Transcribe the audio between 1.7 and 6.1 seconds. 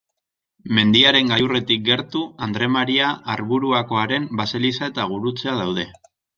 gertu Andre Maria Arburuakoaren baseliza eta gurutzea daude.